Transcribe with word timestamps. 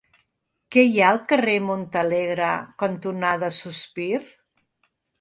Què 0.75 0.85
hi 0.87 0.95
ha 1.01 1.09
al 1.15 1.21
carrer 1.33 1.59
Montalegre 1.67 2.51
cantonada 2.87 3.55
Sospir? 3.63 4.13